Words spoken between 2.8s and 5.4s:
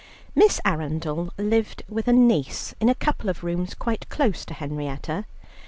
a couple of rooms quite close to Henrietta.